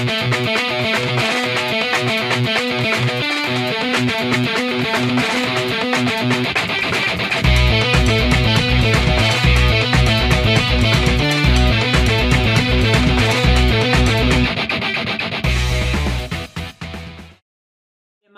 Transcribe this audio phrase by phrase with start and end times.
[0.00, 0.06] My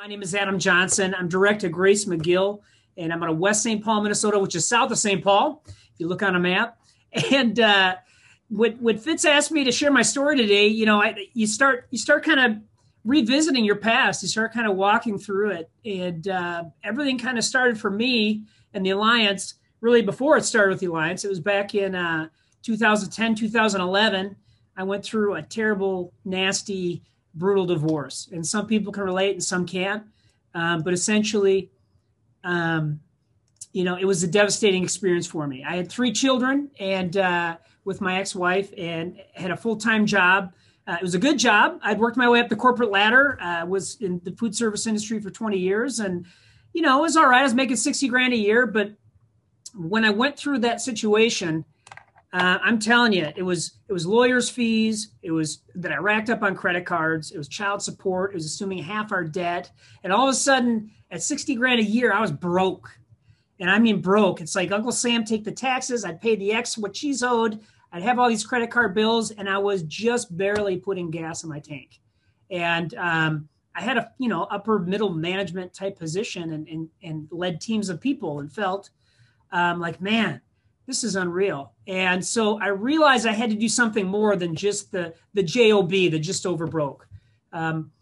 [0.08, 1.14] name is Adam Johnson.
[1.14, 2.60] I'm director Grace McGill,
[2.96, 3.84] and I'm out of West St.
[3.84, 5.22] Paul, Minnesota, which is south of St.
[5.22, 6.78] Paul, if you look on a map.
[7.32, 7.96] And uh,
[8.52, 11.98] what Fitz asked me to share my story today, you know, I, you start you
[11.98, 12.62] start kind of
[13.04, 14.22] revisiting your past.
[14.22, 18.44] You start kind of walking through it, and uh, everything kind of started for me
[18.74, 21.24] and the alliance really before it started with the alliance.
[21.24, 22.28] It was back in uh,
[22.62, 24.36] 2010, 2011.
[24.76, 27.02] I went through a terrible, nasty
[27.34, 28.28] brutal divorce.
[28.32, 30.04] And some people can relate and some can't.
[30.54, 31.70] Um, but essentially,
[32.44, 33.00] um,
[33.72, 35.64] you know, it was a devastating experience for me.
[35.64, 40.52] I had three children and uh, with my ex-wife and had a full-time job.
[40.86, 41.78] Uh, it was a good job.
[41.82, 43.40] I'd worked my way up the corporate ladder.
[43.40, 46.26] Uh, was in the food service industry for 20 years, and
[46.72, 47.40] you know, it was all right.
[47.40, 48.92] I was making 60 grand a year, but
[49.74, 51.64] when I went through that situation,
[52.32, 55.12] uh, I'm telling you, it was it was lawyers' fees.
[55.22, 57.30] It was that I racked up on credit cards.
[57.30, 58.30] It was child support.
[58.30, 59.70] It was assuming half our debt,
[60.02, 62.98] and all of a sudden, at sixty grand a year, I was broke,
[63.60, 64.40] and I mean broke.
[64.40, 66.04] It's like Uncle Sam take the taxes.
[66.04, 67.60] I'd pay the ex what she's owed.
[67.92, 71.50] I'd have all these credit card bills, and I was just barely putting gas in
[71.50, 72.00] my tank.
[72.50, 77.28] And um, I had a you know upper middle management type position, and and, and
[77.30, 78.90] led teams of people, and felt
[79.50, 80.40] um, like man
[80.86, 81.72] this is unreal.
[81.86, 85.90] And so I realized I had to do something more than just the the job,
[85.90, 87.06] the just over broke.
[87.52, 87.92] Um,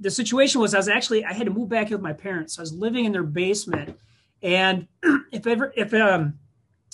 [0.00, 2.54] the situation was I was actually I had to move back with my parents.
[2.54, 3.98] So I was living in their basement,
[4.46, 4.86] and
[5.32, 6.38] if ever if um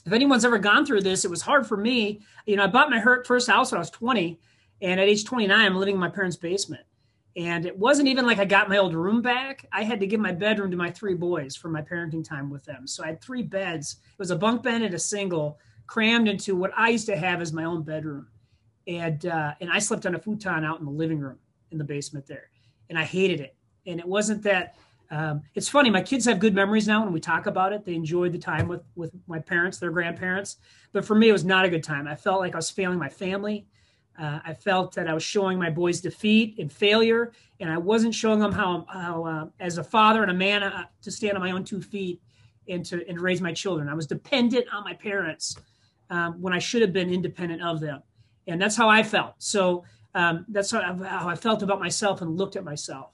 [0.04, 2.22] if anyone's ever gone through this, it was hard for me.
[2.46, 4.40] You know, I bought my first house when I was 20,
[4.80, 6.82] and at age 29, I'm living in my parents' basement.
[7.36, 9.64] And it wasn't even like I got my old room back.
[9.72, 12.64] I had to give my bedroom to my three boys for my parenting time with
[12.64, 12.86] them.
[12.86, 13.98] So I had three beds.
[14.12, 17.40] It was a bunk bed and a single crammed into what I used to have
[17.40, 18.26] as my own bedroom.
[18.88, 21.38] And uh, and I slept on a futon out in the living room
[21.70, 22.50] in the basement there.
[22.90, 23.56] And I hated it.
[23.86, 24.74] And it wasn't that
[25.12, 27.84] um, it's funny, my kids have good memories now when we talk about it.
[27.84, 30.56] They enjoyed the time with with my parents, their grandparents.
[30.92, 32.08] But for me, it was not a good time.
[32.08, 33.66] I felt like I was failing my family.
[34.18, 38.14] Uh, I felt that I was showing my boys defeat and failure, and I wasn't
[38.14, 41.42] showing them how, how uh, as a father and a man, uh, to stand on
[41.42, 42.22] my own two feet
[42.68, 43.90] and to and raise my children.
[43.90, 45.58] I was dependent on my parents
[46.08, 48.02] um, when I should have been independent of them,
[48.46, 49.34] and that's how I felt.
[49.38, 49.84] So
[50.14, 53.10] um, that's how, how, I felt about myself and looked at myself,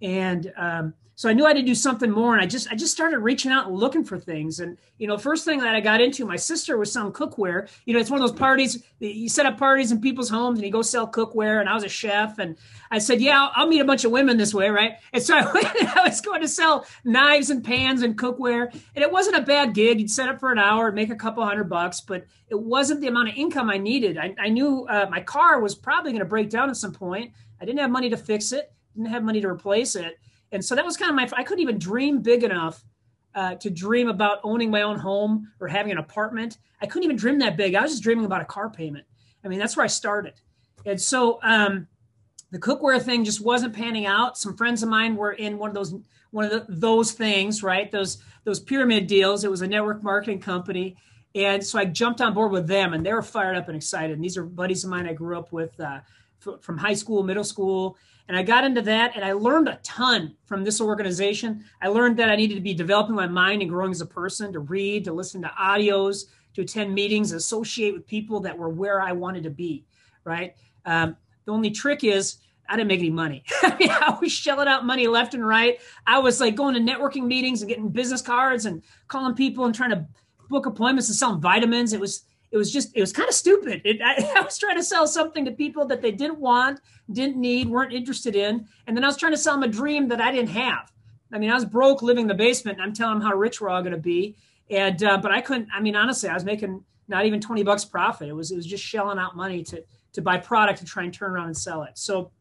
[0.00, 2.76] and um, so I knew I had to do something more, and I just I
[2.76, 4.60] just started reaching out and looking for things.
[4.60, 7.68] And you know, first thing that I got into, my sister was selling cookware.
[7.86, 10.64] You know, it's one of those parties you set up parties in people's homes, and
[10.64, 11.58] you go sell cookware.
[11.58, 12.56] And I was a chef, and
[12.92, 15.36] I said, "Yeah, I'll, I'll meet a bunch of women this way, right?" And so
[15.36, 19.38] I, went, I was going to sell knives and pans and cookware, and it wasn't
[19.38, 19.98] a bad gig.
[19.98, 23.08] You'd set up for an hour, make a couple hundred bucks, but it wasn't the
[23.08, 24.18] amount of income I needed.
[24.18, 27.32] I, I knew uh, my car was probably going to break down at some point.
[27.60, 30.18] I didn't have money to fix it, didn't have money to replace it
[30.52, 32.82] and so that was kind of my, I couldn't even dream big enough
[33.34, 36.58] uh, to dream about owning my own home or having an apartment.
[36.80, 37.74] I couldn't even dream that big.
[37.74, 39.04] I was just dreaming about a car payment.
[39.44, 40.34] I mean, that's where I started.
[40.86, 41.86] And so um,
[42.50, 44.38] the cookware thing just wasn't panning out.
[44.38, 45.94] Some friends of mine were in one of those
[46.30, 47.90] one of the, those things, right?
[47.90, 49.44] Those those pyramid deals.
[49.44, 50.96] It was a network marketing company,
[51.34, 54.14] and so I jumped on board with them, and they were fired up and excited.
[54.14, 56.00] And these are buddies of mine I grew up with uh,
[56.46, 57.96] f- from high school, middle school,
[58.28, 61.64] and I got into that and I learned a ton from this organization.
[61.80, 64.52] I learned that I needed to be developing my mind and growing as a person,
[64.52, 69.00] to read, to listen to audios, to attend meetings, associate with people that were where
[69.00, 69.86] I wanted to be,
[70.24, 70.54] right?
[70.84, 72.36] Um, the only trick is
[72.68, 73.44] I didn't make any money.
[73.62, 75.80] I, I was shelling out money left and right.
[76.06, 79.74] I was like going to networking meetings and getting business cards and calling people and
[79.74, 80.06] trying to
[80.50, 81.94] book appointments and selling vitamins.
[81.94, 83.82] It was it was just it was kind of stupid.
[83.84, 86.80] It, I, I, was trying to sell something to people that they didn't want,
[87.10, 90.08] didn't need, weren't interested in, and then I was trying to sell them a dream
[90.08, 90.92] that I didn't have.
[91.32, 93.60] I mean, I was broke living in the basement, and I'm telling them how rich
[93.60, 94.36] we're all going to be,
[94.70, 95.68] and uh, but I couldn't.
[95.74, 98.28] I mean, honestly, I was making not even twenty bucks profit.
[98.28, 99.84] It was it was just shelling out money to
[100.14, 101.98] to buy product and try and turn around and sell it.
[101.98, 102.32] So.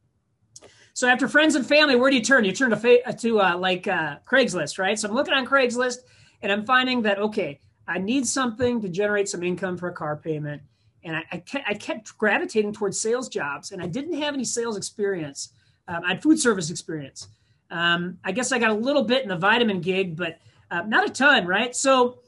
[0.94, 2.44] So after friends and family, where do you turn?
[2.44, 4.98] You turn to to uh, like uh, Craigslist, right?
[4.98, 5.98] So I'm looking on Craigslist,
[6.42, 10.16] and I'm finding that okay, I need something to generate some income for a car
[10.16, 10.62] payment.
[11.04, 14.44] And I, I, kept, I kept gravitating towards sales jobs, and I didn't have any
[14.44, 15.54] sales experience.
[15.88, 17.28] Um, I had food service experience.
[17.72, 20.40] Um, I guess I got a little bit in the vitamin gig, but
[20.70, 21.76] uh, not a ton, right?
[21.76, 22.20] So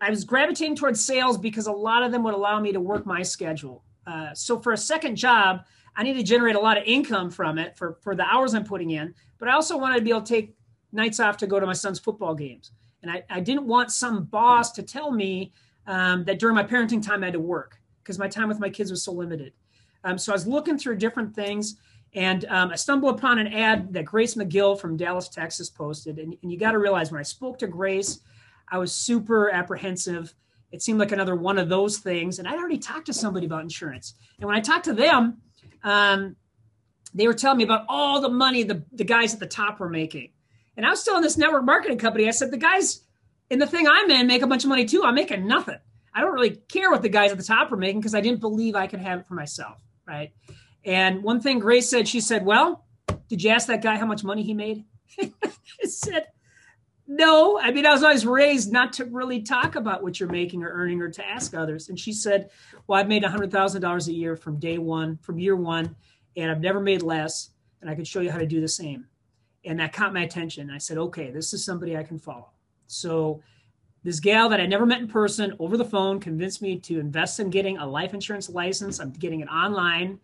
[0.00, 3.04] I was gravitating towards sales because a lot of them would allow me to work
[3.04, 3.84] my schedule.
[4.06, 5.64] Uh, so for a second job,
[5.96, 8.64] I need to generate a lot of income from it for, for the hours I'm
[8.64, 9.14] putting in.
[9.38, 10.56] But I also wanted to be able to take
[10.92, 12.72] nights off to go to my son's football games.
[13.04, 15.52] And I, I didn't want some boss to tell me
[15.86, 18.70] um, that during my parenting time I had to work because my time with my
[18.70, 19.52] kids was so limited.
[20.04, 21.76] Um, so I was looking through different things
[22.14, 26.18] and um, I stumbled upon an ad that Grace McGill from Dallas, Texas posted.
[26.18, 28.20] And, and you got to realize when I spoke to Grace,
[28.68, 30.32] I was super apprehensive.
[30.72, 32.38] It seemed like another one of those things.
[32.38, 34.14] And I'd already talked to somebody about insurance.
[34.38, 35.42] And when I talked to them,
[35.82, 36.36] um,
[37.12, 39.90] they were telling me about all the money the, the guys at the top were
[39.90, 40.30] making.
[40.76, 42.26] And I was still in this network marketing company.
[42.26, 43.00] I said, the guys
[43.50, 45.02] in the thing I'm in make a bunch of money too.
[45.04, 45.78] I'm making nothing.
[46.14, 48.40] I don't really care what the guys at the top are making because I didn't
[48.40, 49.82] believe I could have it for myself.
[50.06, 50.32] Right.
[50.84, 52.84] And one thing Grace said, she said, Well,
[53.28, 54.84] did you ask that guy how much money he made?
[55.20, 56.26] I said,
[57.06, 57.58] No.
[57.58, 60.70] I mean, I was always raised not to really talk about what you're making or
[60.70, 61.88] earning or to ask others.
[61.88, 62.50] And she said,
[62.86, 65.96] Well, I've made $100,000 a year from day one, from year one,
[66.36, 67.50] and I've never made less.
[67.80, 69.06] And I could show you how to do the same.
[69.64, 70.70] And that caught my attention.
[70.70, 72.50] I said, Okay, this is somebody I can follow.
[72.86, 73.42] So,
[74.02, 77.40] this gal that I never met in person over the phone convinced me to invest
[77.40, 79.00] in getting a life insurance license.
[79.00, 80.20] I'm getting it online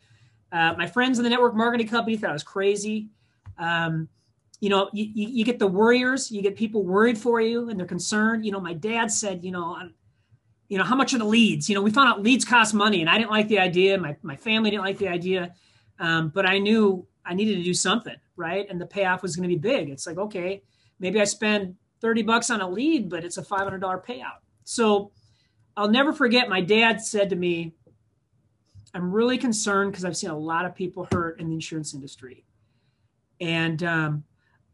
[0.53, 3.09] uh, my friends in the network marketing company thought I was crazy.
[3.59, 4.09] Um,
[4.61, 7.87] you know, you, you, get the worriers, you get people worried for you and they're
[7.87, 8.45] concerned.
[8.45, 9.79] You know, my dad said, you know,
[10.69, 11.69] you know, how much are the leads?
[11.69, 13.97] You know, we found out leads cost money and I didn't like the idea.
[13.97, 15.55] My, my family didn't like the idea.
[15.99, 18.67] Um, but I knew I needed to do something, right?
[18.69, 19.89] And the payoff was going to be big.
[19.89, 20.63] It's like, okay,
[20.99, 24.41] maybe I spend 30 bucks on a lead, but it's a $500 payout.
[24.65, 25.13] So
[25.77, 27.75] I'll never forget my dad said to me,
[28.95, 32.45] I'm really concerned because I've seen a lot of people hurt in the insurance industry.
[33.41, 34.25] And um,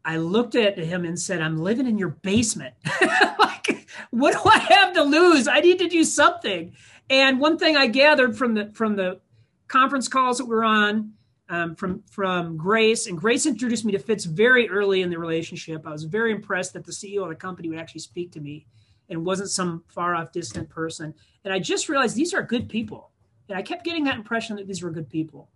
[0.03, 2.73] I looked at him and said, I'm living in your basement.
[3.39, 5.47] like, what do I have to lose?
[5.47, 6.73] I need to do something.
[7.09, 9.19] And one thing I gathered from the from the
[9.67, 11.13] conference calls that we're on
[11.49, 15.87] um, from from Grace, and Grace introduced me to Fitz very early in the relationship.
[15.87, 18.65] I was very impressed that the CEO of the company would actually speak to me
[19.09, 21.13] and wasn't some far off distant person.
[21.45, 23.11] And I just realized these are good people.
[23.49, 25.49] And I kept getting that impression that these were good people.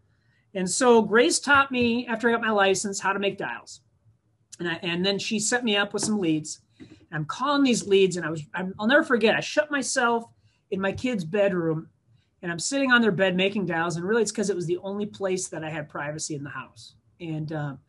[0.53, 3.81] And so Grace taught me after I got my license how to make dials.
[4.59, 6.61] And, I, and then she set me up with some leads.
[7.11, 10.23] I'm calling these leads, and I was, i will never forget, I shut myself
[10.71, 11.89] in my kid's bedroom
[12.41, 13.95] and I'm sitting on their bed making dials.
[13.95, 16.49] And really, it's because it was the only place that I had privacy in the
[16.49, 16.95] house.
[17.19, 17.79] And, um,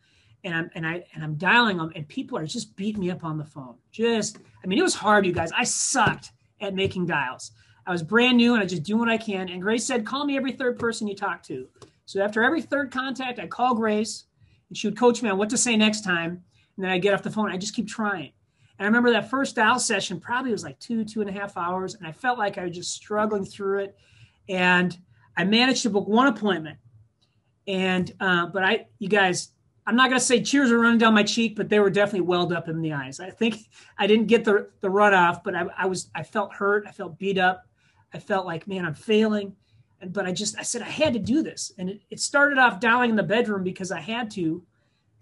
[0.45, 3.25] and I'm and I and I'm dialing them, and people are just beating me up
[3.25, 3.77] on the phone.
[3.93, 5.53] Just, I mean, it was hard, you guys.
[5.53, 7.53] I sucked at making dials.
[7.87, 9.49] I was brand new and I just do what I can.
[9.49, 11.69] And Grace said, call me every third person you talk to.
[12.07, 14.25] So after every third contact, I call Grace
[14.69, 16.43] and she would coach me on what to say next time.
[16.77, 17.51] And then I get off the phone.
[17.51, 18.33] I just keep trying.
[18.79, 21.57] And I remember that first dial session probably was like two, two and a half
[21.57, 21.95] hours.
[21.95, 23.97] And I felt like I was just struggling through it.
[24.49, 24.97] And
[25.37, 26.79] I managed to book one appointment.
[27.67, 29.51] And, uh, but I, you guys,
[29.87, 32.53] I'm not to say tears were running down my cheek, but they were definitely welled
[32.53, 33.19] up in the eyes.
[33.19, 33.59] I think
[33.99, 36.85] I didn't get the, the run off, but I, I was, I felt hurt.
[36.87, 37.67] I felt beat up.
[38.15, 39.57] I felt like, man, I'm failing.
[40.01, 41.73] And, but I just, I said, I had to do this.
[41.79, 44.63] And it, it started off dialing in the bedroom because I had to.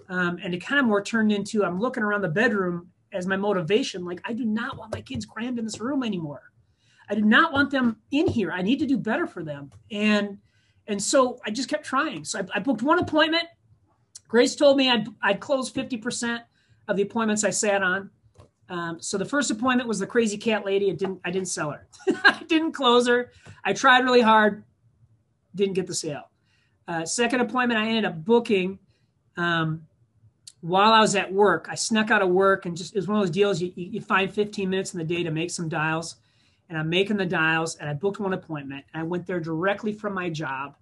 [0.08, 3.37] Um, and it kind of more turned into I'm looking around the bedroom as my
[3.37, 4.05] motivation.
[4.05, 6.50] Like, I do not want my kids crammed in this room anymore.
[7.11, 8.53] I did not want them in here.
[8.53, 9.71] I need to do better for them.
[9.91, 10.39] And,
[10.87, 12.25] and so I just kept trying.
[12.25, 13.45] So I, I booked one appointment.
[14.29, 16.40] Grace told me I'd, I'd close 50%
[16.87, 18.11] of the appointments I sat on.
[18.71, 20.88] Um, so the first appointment was the crazy cat lady.
[20.88, 21.21] It didn't.
[21.25, 21.88] I didn't sell her.
[22.25, 23.33] I didn't close her.
[23.64, 24.62] I tried really hard.
[25.57, 26.31] Didn't get the sale.
[26.87, 28.79] Uh, second appointment, I ended up booking
[29.37, 29.87] um,
[30.61, 31.67] while I was at work.
[31.69, 33.61] I snuck out of work and just it was one of those deals.
[33.61, 36.17] You, you find 15 minutes in the day to make some dials,
[36.71, 37.77] and I'm making the dials.
[37.77, 38.87] And I booked one appointment.
[38.95, 40.77] And I went there directly from my job,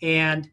[0.00, 0.48] and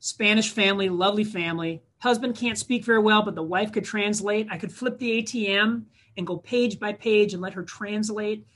[0.00, 1.82] Spanish family, lovely family.
[1.98, 4.48] Husband can't speak very well, but the wife could translate.
[4.50, 5.84] I could flip the ATM
[6.16, 8.46] and go page by page and let her translate.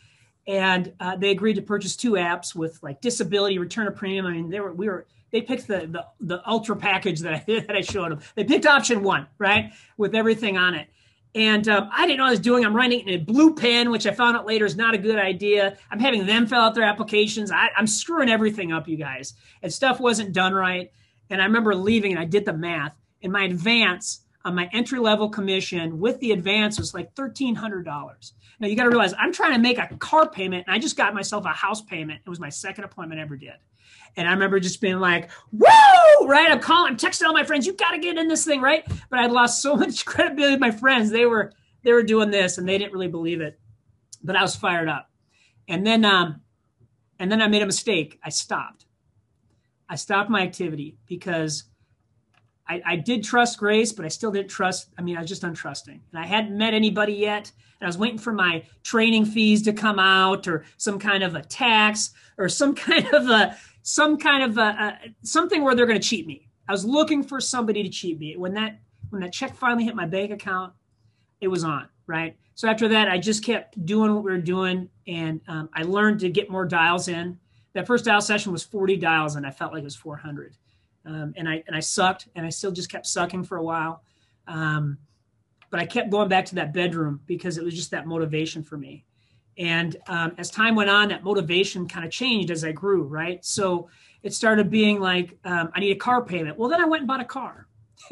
[0.49, 4.27] And uh, they agreed to purchase two apps with like disability, return of premium.
[4.27, 7.45] I mean, they were we were they picked the the, the ultra package that I
[7.67, 8.21] that I showed them.
[8.35, 10.89] They picked option one, right, with everything on it.
[11.35, 12.65] And um, I didn't know I was doing.
[12.65, 15.19] I'm writing in a blue pen, which I found out later is not a good
[15.19, 15.77] idea.
[15.91, 17.51] I'm having them fill out their applications.
[17.51, 19.35] I, I'm screwing everything up, you guys.
[19.63, 20.91] And stuff wasn't done right.
[21.29, 22.97] And I remember leaving and I did the math.
[23.23, 28.33] And my advance on my entry level commission with the advance was like $1,300.
[28.59, 30.97] Now you got to realize I'm trying to make a car payment and I just
[30.97, 32.21] got myself a house payment.
[32.25, 33.55] It was my second appointment I ever did.
[34.17, 36.51] And I remember just being like, whoa, right?
[36.51, 38.85] I'm calling, I'm texting all my friends, you got to get in this thing, right?
[39.11, 41.11] But I'd lost so much credibility with my friends.
[41.11, 43.59] They were, they were doing this and they didn't really believe it,
[44.23, 45.11] but I was fired up.
[45.69, 46.41] And then, um,
[47.19, 48.19] and then I made a mistake.
[48.23, 48.87] I stopped.
[49.89, 51.65] I stopped my activity because
[52.69, 54.89] I, I, did trust Grace, but I still didn't trust.
[54.99, 56.01] I mean, I was just untrusting.
[56.13, 57.53] And I hadn't met anybody yet.
[57.81, 61.35] And I was waiting for my training fees to come out or some kind of
[61.37, 63.57] a tax or some kind of a,
[63.89, 66.49] some kind of a, a something where they're going to cheat me.
[66.69, 68.37] I was looking for somebody to cheat me.
[68.37, 70.73] When that, when that check finally hit my bank account,
[71.41, 72.37] it was on, right?
[72.57, 74.89] So after that, I just kept doing what we were doing.
[75.07, 77.39] And um, I learned to get more dials in.
[77.75, 80.57] That first dial session was 40 dials and I felt like it was 400
[81.07, 84.03] um, and I and I sucked, and I still just kept sucking for a while.
[84.49, 84.99] Um,
[85.71, 88.77] but I kept going back to that bedroom because it was just that motivation for
[88.77, 89.05] me.
[89.59, 93.45] And um, as time went on, that motivation kind of changed as I grew, right?
[93.45, 93.89] So
[94.23, 96.59] it started being like, um, I need a car payment.
[96.59, 97.69] Well, then I went and bought a car.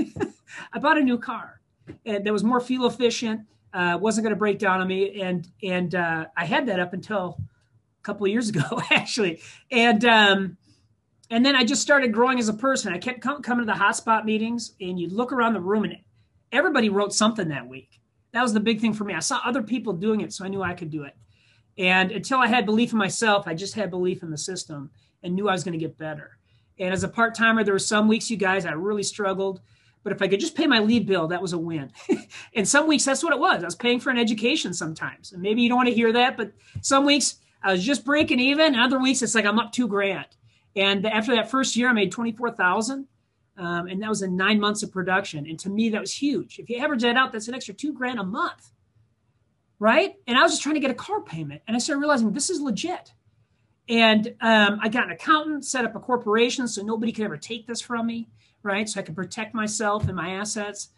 [0.72, 1.60] I bought a new car
[2.06, 5.20] and that was more fuel efficient, uh, wasn't going to break down on me.
[5.20, 9.40] And, and uh, I had that up until a couple of years ago, actually.
[9.70, 10.56] And, um,
[11.30, 12.92] and then I just started growing as a person.
[12.92, 15.96] I kept com- coming to the hotspot meetings, and you'd look around the room, and
[16.52, 18.00] everybody wrote something that week.
[18.32, 19.14] That was the big thing for me.
[19.14, 21.16] I saw other people doing it, so I knew I could do it.
[21.76, 24.90] And until I had belief in myself, I just had belief in the system
[25.22, 26.38] and knew I was going to get better.
[26.78, 29.60] And as a part timer, there were some weeks, you guys, I really struggled.
[30.02, 31.90] But if I could just pay my lead bill, that was a win.
[32.54, 33.62] and some weeks, that's what it was.
[33.62, 35.32] I was paying for an education sometimes.
[35.32, 36.52] And maybe you don't want to hear that, but
[36.82, 38.74] some weeks I was just breaking even.
[38.74, 40.26] Other weeks, it's like I'm up two grand.
[40.76, 43.06] And after that first year, I made 24,000.
[43.56, 45.46] Um, and that was in nine months of production.
[45.46, 46.58] And to me, that was huge.
[46.58, 48.72] If you average that out, that's an extra two grand a month.
[49.84, 50.14] Right.
[50.26, 51.60] And I was just trying to get a car payment.
[51.68, 53.12] And I started realizing this is legit.
[53.86, 57.66] And um, I got an accountant, set up a corporation so nobody could ever take
[57.66, 58.30] this from me.
[58.62, 58.88] Right.
[58.88, 60.88] So I could protect myself and my assets.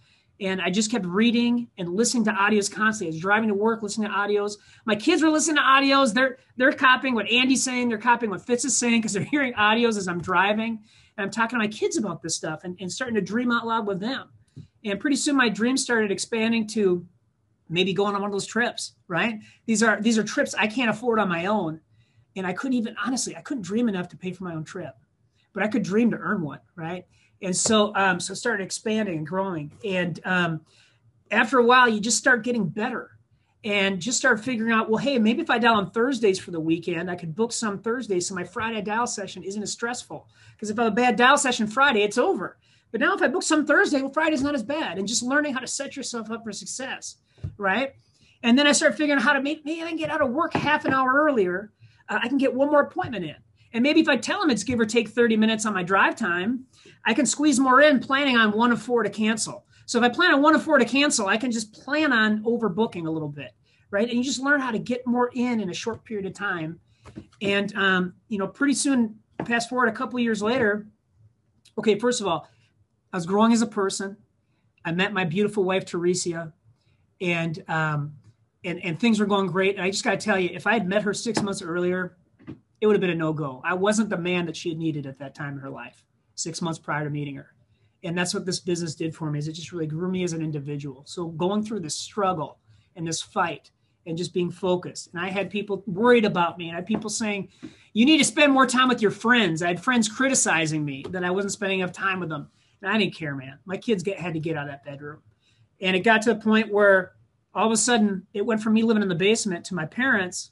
[0.40, 3.08] And I just kept reading and listening to audios constantly.
[3.08, 4.52] I was driving to work, listening to audios.
[4.84, 6.14] My kids were listening to audios.
[6.14, 7.88] They're they're copying what Andy's saying.
[7.88, 10.78] They're copying what Fitz is saying because they're hearing audios as I'm driving.
[11.16, 13.66] And I'm talking to my kids about this stuff and, and starting to dream out
[13.66, 14.28] loud with them.
[14.84, 17.04] And pretty soon my dreams started expanding to
[17.68, 19.40] maybe going on one of those trips, right?
[19.66, 21.80] These are these are trips I can't afford on my own.
[22.36, 24.94] And I couldn't even honestly, I couldn't dream enough to pay for my own trip.
[25.52, 27.06] But I could dream to earn one, right?
[27.42, 30.60] and so um, so started expanding and growing and um,
[31.30, 33.10] after a while you just start getting better
[33.64, 36.60] and just start figuring out well hey maybe if i dial on thursdays for the
[36.60, 40.70] weekend i could book some thursdays so my friday dial session isn't as stressful because
[40.70, 42.58] if i have a bad dial session friday it's over
[42.92, 45.52] but now if i book some thursday well friday's not as bad and just learning
[45.52, 47.16] how to set yourself up for success
[47.58, 47.94] right
[48.42, 50.30] and then i start figuring out how to make maybe i can get out of
[50.30, 51.72] work half an hour earlier
[52.08, 53.36] uh, i can get one more appointment in
[53.76, 56.16] and maybe if I tell them it's give or take 30 minutes on my drive
[56.16, 56.64] time,
[57.04, 59.66] I can squeeze more in planning on one of four to cancel.
[59.84, 62.42] So if I plan on one of four to cancel, I can just plan on
[62.44, 63.52] overbooking a little bit,
[63.90, 64.08] right?
[64.08, 66.80] And you just learn how to get more in in a short period of time.
[67.42, 70.86] And, um, you know, pretty soon, fast forward a couple years later,
[71.76, 72.48] okay, first of all,
[73.12, 74.16] I was growing as a person.
[74.86, 76.54] I met my beautiful wife, Teresa,
[77.20, 78.14] and, um,
[78.64, 79.76] and, and things were going great.
[79.76, 82.16] And I just got to tell you, if I had met her six months earlier,
[82.80, 83.62] it would have been a no go.
[83.64, 86.04] I wasn't the man that she had needed at that time in her life,
[86.34, 87.54] six months prior to meeting her.
[88.02, 90.32] And that's what this business did for me is it just really grew me as
[90.32, 91.02] an individual.
[91.06, 92.58] So going through this struggle
[92.94, 93.70] and this fight
[94.06, 95.12] and just being focused.
[95.12, 97.48] And I had people worried about me and I had people saying,
[97.92, 99.62] you need to spend more time with your friends.
[99.62, 102.48] I had friends criticizing me that I wasn't spending enough time with them.
[102.82, 103.58] And I didn't care, man.
[103.64, 105.22] My kids get, had to get out of that bedroom.
[105.80, 107.12] And it got to the point where
[107.54, 110.50] all of a sudden it went from me living in the basement to my parents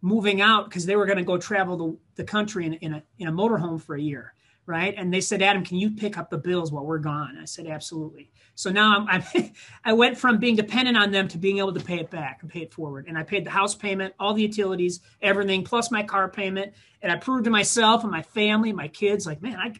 [0.00, 3.02] moving out because they were going to go travel the, the country in, in, a,
[3.18, 4.34] in a motorhome for a year
[4.66, 4.94] right?
[4.96, 7.36] And they said adam can you pick up the bills while we're gone?
[7.40, 8.30] I said absolutely.
[8.54, 9.50] So now I'm, I'm,
[9.84, 12.50] i went from being dependent on them to being able to pay it back and
[12.50, 13.06] pay it forward.
[13.08, 16.72] And i paid the house payment all the utilities everything plus my car payment.
[17.02, 19.74] And i proved to myself and my family my kids like man i,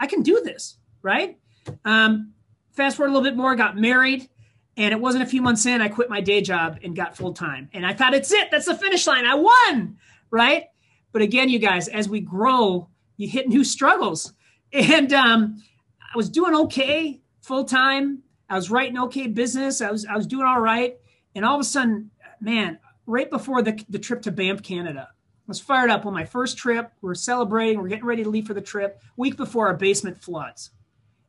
[0.00, 1.38] I can do this right?
[1.84, 2.32] Um,
[2.76, 4.28] fast forward a little bit more got married
[4.76, 7.32] and it wasn't a few months in, I quit my day job and got full
[7.32, 7.70] time.
[7.72, 8.50] And I thought, it's it.
[8.50, 9.24] That's the finish line.
[9.24, 9.96] I won.
[10.30, 10.64] Right.
[11.12, 14.32] But again, you guys, as we grow, you hit new struggles.
[14.72, 15.62] And um,
[16.02, 18.24] I was doing okay full time.
[18.50, 19.80] I was writing okay business.
[19.80, 20.96] I was, I was doing all right.
[21.36, 25.44] And all of a sudden, man, right before the, the trip to Banff, Canada, I
[25.46, 26.90] was fired up on my first trip.
[27.00, 27.80] We're celebrating.
[27.80, 29.00] We're getting ready to leave for the trip.
[29.16, 30.72] Week before, our basement floods.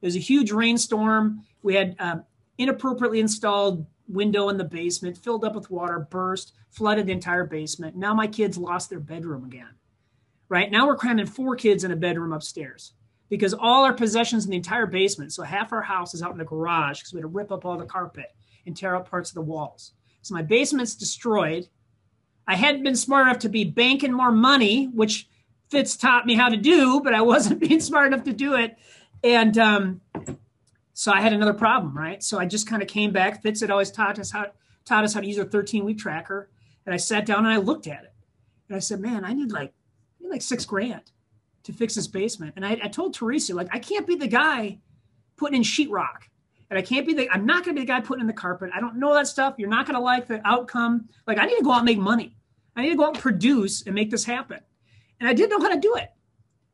[0.01, 1.43] It was a huge rainstorm.
[1.63, 2.23] We had um,
[2.57, 7.95] inappropriately installed window in the basement, filled up with water, burst, flooded the entire basement.
[7.95, 9.75] Now my kids lost their bedroom again.
[10.49, 12.93] Right now we're cramming four kids in a bedroom upstairs
[13.29, 16.37] because all our possessions in the entire basement, so half our house is out in
[16.37, 18.33] the garage because we had to rip up all the carpet
[18.65, 19.93] and tear up parts of the walls.
[20.21, 21.67] So my basement's destroyed.
[22.47, 25.27] I hadn't been smart enough to be banking more money, which
[25.69, 28.77] Fitz taught me how to do, but I wasn't being smart enough to do it.
[29.23, 30.01] And um,
[30.93, 32.23] so I had another problem, right?
[32.23, 33.41] So I just kind of came back.
[33.41, 34.47] Fitz had always taught us how
[34.85, 36.49] taught us how to use a 13 week tracker,
[36.85, 38.13] and I sat down and I looked at it,
[38.67, 39.73] and I said, "Man, I need like,
[40.19, 41.11] I need like six grand
[41.63, 44.79] to fix this basement." And I, I told Teresa, like, I can't be the guy
[45.35, 46.23] putting in sheetrock,
[46.69, 47.29] and I can't be the.
[47.29, 48.71] I'm not going to be the guy putting in the carpet.
[48.73, 49.55] I don't know that stuff.
[49.57, 51.09] You're not going to like the outcome.
[51.27, 52.35] Like, I need to go out and make money.
[52.75, 54.59] I need to go out and produce and make this happen.
[55.19, 56.09] And I didn't know how to do it.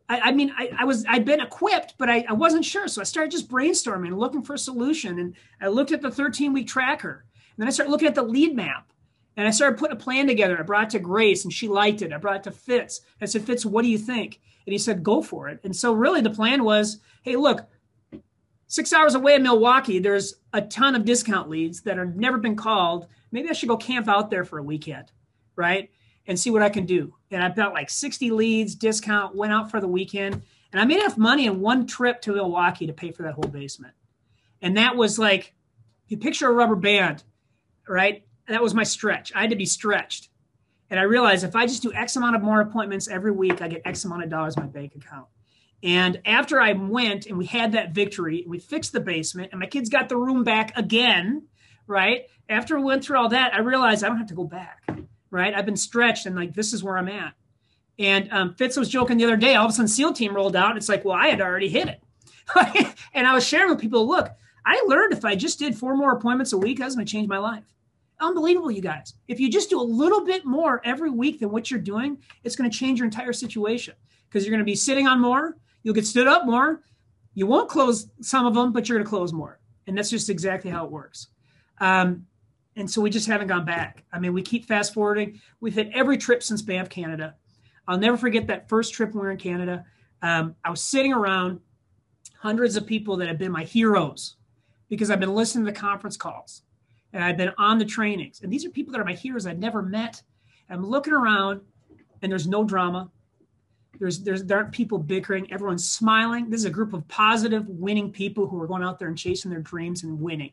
[0.09, 2.87] I, I mean, I, I, was I'd been equipped, but I, I wasn't sure.
[2.87, 5.19] So I started just brainstorming looking for a solution.
[5.19, 7.25] And I looked at the 13 week tracker.
[7.35, 8.91] And then I started looking at the lead map.
[9.35, 10.59] And I started putting a plan together.
[10.59, 12.13] I brought it to Grace and she liked it.
[12.13, 13.01] I brought it to Fitz.
[13.21, 14.39] I said, Fitz, what do you think?
[14.65, 15.59] And he said, go for it.
[15.63, 17.65] And so really the plan was, hey, look,
[18.67, 22.55] six hours away in Milwaukee, there's a ton of discount leads that have never been
[22.55, 23.07] called.
[23.31, 25.11] Maybe I should go camp out there for a weekend,
[25.55, 25.89] right?
[26.27, 29.71] And see what I can do and I got like 60 leads, discount, went out
[29.71, 30.41] for the weekend.
[30.71, 33.49] And I made enough money in one trip to Milwaukee to pay for that whole
[33.49, 33.93] basement.
[34.61, 35.53] And that was like,
[36.07, 37.23] you picture a rubber band,
[37.87, 38.25] right?
[38.47, 39.31] That was my stretch.
[39.35, 40.29] I had to be stretched.
[40.89, 43.67] And I realized if I just do X amount of more appointments every week, I
[43.67, 45.27] get X amount of dollars in my bank account.
[45.81, 49.65] And after I went and we had that victory, we fixed the basement, and my
[49.65, 51.47] kids got the room back again,
[51.87, 52.27] right?
[52.47, 54.81] After we went through all that, I realized I don't have to go back
[55.33, 55.53] right?
[55.53, 57.33] I've been stretched and like, this is where I'm at.
[57.99, 60.55] And um, Fitz was joking the other day, all of a sudden SEAL team rolled
[60.55, 60.77] out.
[60.77, 62.01] It's like, well, I had already hit it.
[63.13, 64.29] and I was sharing with people, look,
[64.65, 67.27] I learned if I just did four more appointments a week, that's going to change
[67.27, 67.63] my life.
[68.19, 69.13] Unbelievable, you guys.
[69.27, 72.55] If you just do a little bit more every week than what you're doing, it's
[72.55, 73.95] going to change your entire situation
[74.29, 75.57] because you're going to be sitting on more.
[75.83, 76.81] You'll get stood up more.
[77.33, 79.59] You won't close some of them, but you're going to close more.
[79.87, 81.27] And that's just exactly how it works.
[81.79, 82.27] Um,
[82.75, 84.03] and so we just haven't gone back.
[84.11, 85.39] I mean, we keep fast forwarding.
[85.59, 87.35] We've hit every trip since Banff Canada.
[87.87, 89.85] I'll never forget that first trip when we were in Canada.
[90.21, 91.59] Um, I was sitting around
[92.39, 94.37] hundreds of people that have been my heroes
[94.89, 96.63] because I've been listening to the conference calls
[97.11, 98.41] and I've been on the trainings.
[98.41, 100.21] And these are people that are my heroes I've never met.
[100.69, 101.61] I'm looking around
[102.21, 103.11] and there's no drama.
[103.99, 105.51] There's, there's, there aren't people bickering.
[105.51, 106.49] Everyone's smiling.
[106.49, 109.51] This is a group of positive, winning people who are going out there and chasing
[109.51, 110.51] their dreams and winning.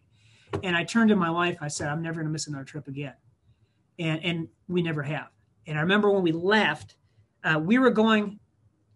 [0.62, 1.58] And I turned to my wife.
[1.60, 3.14] I said, I'm never going to miss another trip again.
[3.98, 5.28] And, and we never have.
[5.66, 6.96] And I remember when we left,
[7.44, 8.38] uh, we were going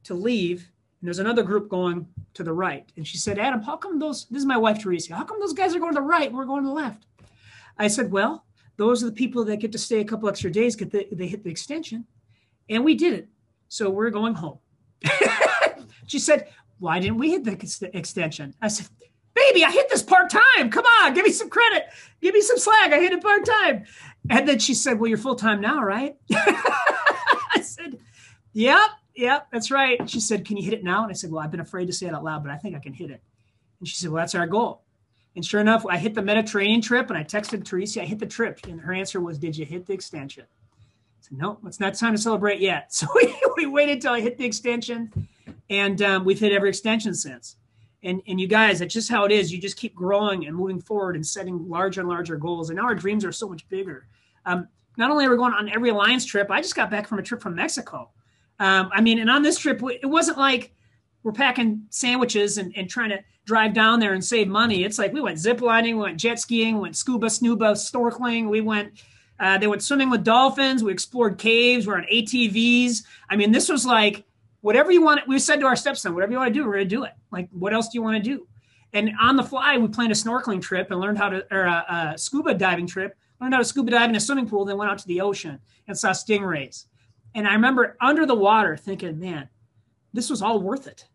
[0.05, 2.91] to leave, and there's another group going to the right.
[2.97, 5.53] And she said, Adam, how come those, this is my wife, Teresa, how come those
[5.53, 7.07] guys are going to the right and we're going to the left?
[7.79, 8.45] I said, well,
[8.77, 11.45] those are the people that get to stay a couple extra days, the, they hit
[11.45, 12.07] the extension.
[12.69, 13.29] And we did it.
[13.69, 14.59] So we're going home.
[16.07, 18.55] she said, why didn't we hit the extension?
[18.61, 18.89] I said,
[19.35, 20.71] baby, I hit this part time.
[20.71, 21.87] Come on, give me some credit.
[22.21, 22.93] Give me some slack.
[22.93, 23.85] I hit it part time.
[24.31, 26.17] And then she said, Well, you're full time now, right?
[26.33, 27.99] I said,
[28.53, 30.09] Yep, yep, that's right.
[30.09, 31.03] She said, Can you hit it now?
[31.03, 32.75] And I said, Well, I've been afraid to say it out loud, but I think
[32.75, 33.21] I can hit it.
[33.81, 34.83] And she said, Well, that's our goal.
[35.37, 38.27] And sure enough, I hit the Mediterranean trip and I texted Teresa, I hit the
[38.27, 38.61] trip.
[38.69, 40.45] And her answer was, Did you hit the extension?
[40.69, 42.87] I said, No, it's not time to celebrate yet.
[42.93, 45.29] So we, we waited until I hit the extension.
[45.69, 47.57] And um, we've hit every extension since
[48.05, 49.53] and and you guys that's just how it is.
[49.53, 52.71] You just keep growing and moving forward and setting larger and larger goals.
[52.71, 54.07] And now our dreams are so much bigger.
[54.47, 57.19] Um, not only are we going on every alliance trip i just got back from
[57.19, 58.11] a trip from mexico.
[58.59, 60.73] Um, i mean and on this trip it wasn't like
[61.23, 64.85] we're packing sandwiches and, and trying to drive down there and save money.
[64.85, 68.49] It's like we went ziplining we went jet skiing we went scuba snuba snorkeling.
[68.49, 69.03] We went
[69.41, 70.85] uh, they went swimming with dolphins.
[70.85, 71.87] We explored caves.
[71.87, 74.25] We're on atvs i mean this was like
[74.65, 75.29] whatever you want.
[75.29, 77.13] We said to our stepson, whatever you want to do, we're going to do it.
[77.31, 78.49] Like, what else do you want to do?
[78.95, 82.13] And on the fly, we planned a snorkeling trip and learned how to, or a,
[82.15, 84.91] a scuba diving trip, learned how to scuba dive in a swimming pool, then went
[84.91, 86.87] out to the ocean and saw stingrays.
[87.35, 89.51] And I remember under the water thinking, man,
[90.15, 91.09] this was all worth it.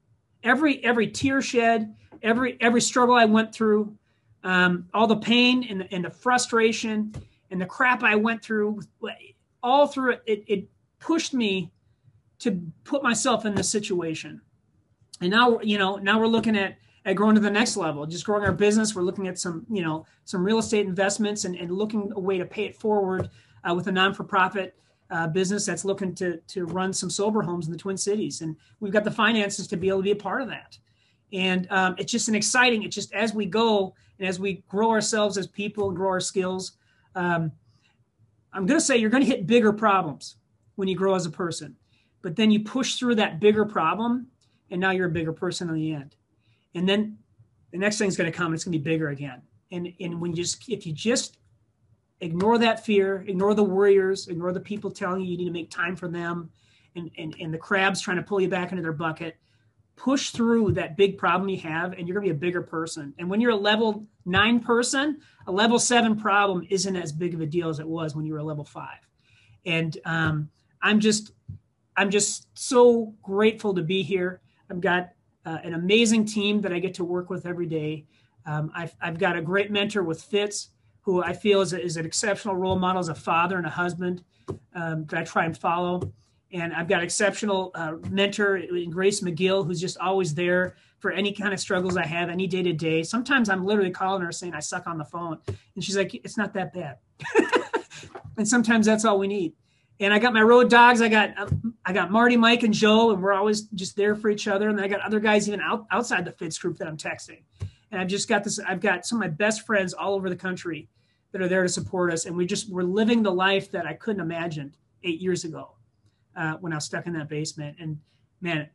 [0.44, 3.98] Every every tear shed, every every struggle I went through,
[4.44, 7.16] um, all the pain and the, and the frustration
[7.50, 8.82] and the crap I went through,
[9.64, 11.72] all through it, it, it pushed me
[12.40, 14.42] to put myself in this situation.
[15.22, 18.26] And now, you know, now we're looking at at growing to the next level, just
[18.26, 18.94] growing our business.
[18.94, 22.38] We're looking at some, you know, some real estate investments and, and looking a way
[22.38, 23.30] to pay it forward
[23.64, 24.76] uh, with a non-for-profit
[25.10, 28.42] uh, business that's looking to to run some sober homes in the Twin Cities.
[28.42, 30.78] And we've got the finances to be able to be a part of that.
[31.32, 32.84] And um, it's just an exciting.
[32.84, 36.20] It's just as we go and as we grow ourselves as people and grow our
[36.20, 36.74] skills.
[37.16, 37.52] Um,
[38.52, 40.38] I'm going to say you're going to hit bigger problems
[40.76, 41.76] when you grow as a person
[42.22, 44.28] but then you push through that bigger problem
[44.72, 46.16] and now you're a bigger person in the end
[46.76, 47.18] and then
[47.72, 50.20] the next thing is going to come it's going to be bigger again and and
[50.20, 51.38] when you just if you just
[52.22, 55.70] ignore that fear ignore the warriors ignore the people telling you you need to make
[55.70, 56.50] time for them
[56.96, 59.38] and, and, and the crabs trying to pull you back into their bucket.
[59.96, 63.14] Push through that big problem you have, and you're going to be a bigger person.
[63.18, 67.42] And when you're a level nine person, a level seven problem isn't as big of
[67.42, 69.00] a deal as it was when you were a level five.
[69.66, 70.50] And um,
[70.82, 71.32] I'm just,
[72.00, 74.40] I'm just so grateful to be here.
[74.72, 75.10] I've got
[75.46, 78.06] uh, an amazing team that I get to work with every day.
[78.46, 80.70] Um, I've, I've got a great mentor with Fitz,
[81.02, 83.70] who I feel is, a, is an exceptional role model as a father and a
[83.70, 84.24] husband
[84.76, 86.14] um, that I try and follow.
[86.54, 91.34] And I've got exceptional uh, mentor in Grace McGill, who's just always there for any
[91.34, 93.04] kind of struggles I have, any day to day.
[93.04, 95.38] Sometimes I'm literally calling her saying I suck on the phone,
[95.76, 96.98] and she's like, "It's not that bad."
[98.38, 99.54] and sometimes that's all we need.
[100.00, 101.02] And I got my road dogs.
[101.02, 101.32] I got
[101.86, 104.70] I got Marty, Mike, and Joe, and we're always just there for each other.
[104.70, 107.42] And then I got other guys even out, outside the Fitz group that I'm texting.
[107.92, 108.60] And I've just got this.
[108.60, 110.88] I've got some of my best friends all over the country
[111.32, 113.94] that are there to support us, and we just we're living the life that I
[113.94, 115.72] couldn't imagine eight years ago
[116.36, 117.78] uh, when I was stuck in that basement.
[117.80, 118.00] And
[118.40, 118.70] man,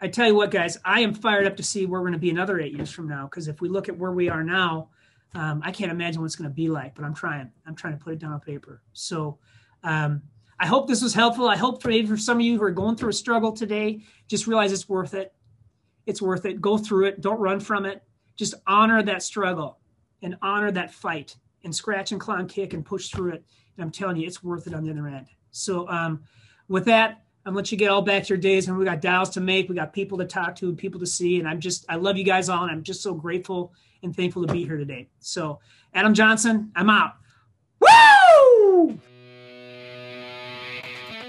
[0.00, 2.18] I tell you what, guys, I am fired up to see where we're going to
[2.18, 3.26] be another eight years from now.
[3.26, 4.88] Because if we look at where we are now,
[5.34, 6.94] um, I can't imagine what it's going to be like.
[6.96, 7.52] But I'm trying.
[7.66, 8.82] I'm trying to put it down on paper.
[8.92, 9.38] So.
[9.84, 10.22] Um,
[10.58, 11.48] I hope this was helpful.
[11.48, 14.02] I hope for maybe for some of you who are going through a struggle today,
[14.28, 15.34] just realize it's worth it.
[16.06, 16.60] It's worth it.
[16.60, 17.20] Go through it.
[17.20, 18.02] Don't run from it.
[18.36, 19.78] Just honor that struggle
[20.22, 23.44] and honor that fight and scratch and claw and kick and push through it.
[23.76, 25.26] And I'm telling you, it's worth it on the other end.
[25.50, 26.22] So um,
[26.68, 28.66] with that, I'm gonna let you get all back to your days.
[28.66, 31.06] And we got dials to make, we got people to talk to, and people to
[31.06, 31.38] see.
[31.38, 34.46] And I'm just, I love you guys all, and I'm just so grateful and thankful
[34.46, 35.08] to be here today.
[35.20, 35.60] So,
[35.94, 37.14] Adam Johnson, I'm out.
[37.80, 38.98] Woo!